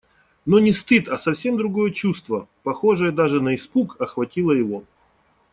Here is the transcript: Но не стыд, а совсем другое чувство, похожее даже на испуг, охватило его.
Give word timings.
Но 0.47 0.57
не 0.59 0.73
стыд, 0.73 1.07
а 1.09 1.19
совсем 1.19 1.57
другое 1.57 1.91
чувство, 1.91 2.47
похожее 2.63 3.11
даже 3.11 3.39
на 3.39 3.53
испуг, 3.53 3.97
охватило 3.99 4.51
его. 4.51 4.83